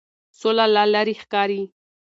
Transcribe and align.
سوله 0.39 0.65
لا 0.73 0.83
لرې 0.93 1.15
ښکاري. 1.21 1.61